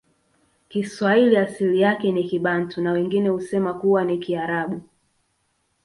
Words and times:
kiswahili 0.69 1.37
asili 1.37 1.81
yake 1.81 2.11
ni 2.11 2.23
kibantu 2.23 2.81
na 2.81 2.91
wengine 2.91 3.29
husema 3.29 3.73
kuwa 3.73 4.03
ni 4.03 4.17
kiarabu 4.17 4.81